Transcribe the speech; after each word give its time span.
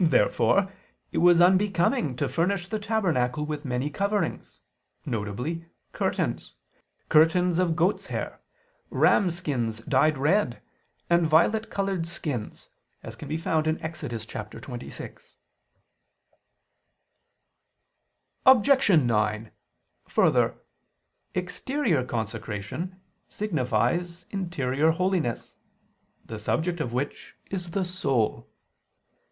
Therefore 0.00 0.72
it 1.12 1.18
was 1.18 1.40
unbecoming 1.40 2.16
to 2.16 2.28
furnish 2.28 2.66
the 2.66 2.80
tabernacle 2.80 3.46
with 3.46 3.64
many 3.64 3.88
coverings, 3.88 4.58
viz. 5.06 5.58
curtains, 5.92 6.56
curtains 7.08 7.60
of 7.60 7.76
goats' 7.76 8.06
hair, 8.06 8.40
rams' 8.90 9.36
skins 9.38 9.78
dyed 9.82 10.18
red, 10.18 10.60
and 11.08 11.24
violet 11.28 11.70
colored 11.70 12.04
skins 12.04 12.70
(Ex. 13.04 13.14
26). 13.16 15.36
Objection 18.44 19.06
9: 19.06 19.50
Further, 20.08 20.54
exterior 21.36 22.04
consecration 22.04 23.00
signifies 23.28 24.26
interior 24.32 24.90
holiness, 24.90 25.54
the 26.26 26.40
subject 26.40 26.80
of 26.80 26.92
which 26.92 27.36
is 27.52 27.70
the 27.70 27.84
soul. 27.84 28.50